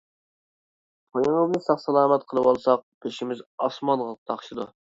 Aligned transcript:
تويىڭىزنى 1.17 1.61
ساق-سالامەت 1.67 2.27
قىلىۋالساق، 2.33 2.83
بېشىمىز 3.07 3.47
ئاسمانغا 3.69 4.13
تاقىشىدۇ. 4.31 4.71